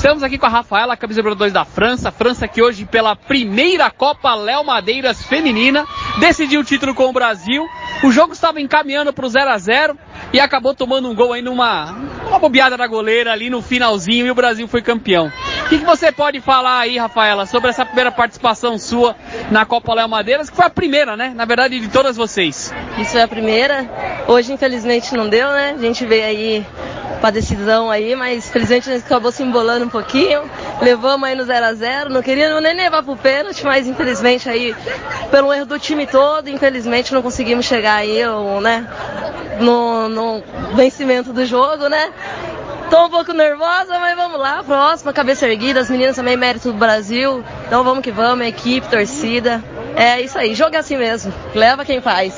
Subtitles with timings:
[0.00, 2.10] Estamos aqui com a Rafaela, camisa número 2 da França.
[2.10, 5.86] França que hoje, pela primeira Copa Léo Madeiras Feminina,
[6.18, 7.68] decidiu o título com o Brasil.
[8.02, 9.98] O jogo estava encaminhando para o 0 a 0
[10.32, 11.94] e acabou tomando um gol aí numa
[12.26, 15.30] uma bobeada da goleira ali no finalzinho e o Brasil foi campeão.
[15.66, 19.14] O que, que você pode falar aí, Rafaela, sobre essa primeira participação sua
[19.50, 21.34] na Copa Léo Madeiras, que foi a primeira, né?
[21.36, 22.72] Na verdade, de todas vocês.
[22.96, 23.86] Isso é a primeira.
[24.26, 25.74] Hoje, infelizmente, não deu, né?
[25.76, 26.66] A gente veio aí
[27.20, 30.42] pra decisão aí, mas felizmente a gente acabou se embolando um pouquinho.
[30.80, 34.74] Levamos aí no 0 a 0 não queria nem levar pro pênalti, mas infelizmente aí,
[35.30, 38.20] pelo erro do time todo, infelizmente não conseguimos chegar aí,
[38.62, 38.88] né,
[39.60, 40.42] no, no
[40.74, 42.10] vencimento do jogo, né?
[42.88, 46.78] Tô um pouco nervosa, mas vamos lá, próxima, cabeça erguida, as meninas também mérito do
[46.78, 49.62] Brasil, então vamos que vamos, equipe, torcida,
[49.94, 52.34] é isso aí, jogo é assim mesmo, leva quem faz.